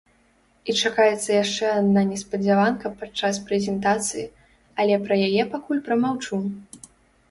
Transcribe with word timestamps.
І 0.71 0.73
чакаецца 0.83 1.27
яшчэ 1.43 1.65
адна 1.81 2.01
неспадзяванка 2.09 2.93
падчас 3.03 3.35
прэзентацыі, 3.53 4.25
але 4.81 5.01
пра 5.09 5.23
яе 5.31 5.43
пакуль 5.57 5.87
прамаўчу! 5.89 6.47